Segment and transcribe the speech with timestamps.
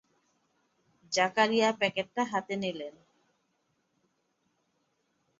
[1.11, 2.95] জাকারিয়া প্যাকেটটা হাতে নিলেন।